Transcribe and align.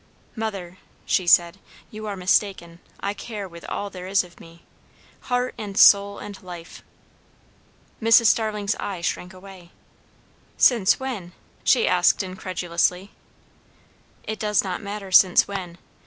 "Mother," 0.35 0.79
she 1.05 1.27
said, 1.27 1.59
"you 1.91 2.07
are 2.07 2.15
mistaken. 2.15 2.79
I 3.01 3.13
care 3.13 3.47
with 3.47 3.63
all 3.69 3.91
there 3.91 4.07
is 4.07 4.23
of 4.23 4.39
me; 4.39 4.63
heart 5.29 5.53
and 5.59 5.77
soul 5.77 6.17
and 6.17 6.41
life." 6.41 6.81
Mrs. 8.01 8.25
Starling's 8.25 8.73
eye 8.79 9.01
shrank 9.01 9.31
away. 9.31 9.69
"Since 10.57 10.99
when?" 10.99 11.33
she 11.63 11.87
asked 11.87 12.23
incredulously. 12.23 13.11
"It 14.23 14.39
does 14.39 14.63
not 14.63 14.81
matter 14.81 15.11
since 15.11 15.47
when. 15.47 15.77